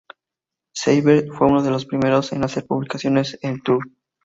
[0.73, 3.85] Seibert fue uno de los primeros en hacer publicaciones en Tumblr.